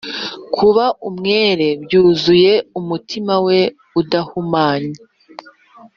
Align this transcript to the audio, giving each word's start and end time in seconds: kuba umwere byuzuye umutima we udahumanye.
kuba 0.55 0.85
umwere 1.09 1.67
byuzuye 1.83 2.53
umutima 2.79 3.33
we 3.45 3.59
udahumanye. 3.99 4.99